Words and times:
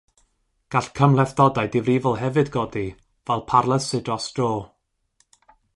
Gall 0.75 0.87
cymhlethdodau 0.99 1.69
difrifol 1.75 2.17
hefyd 2.23 2.49
godi, 2.57 2.85
fel 3.31 3.47
parlysu 3.53 4.05
dros 4.09 4.31
dro. 4.41 4.53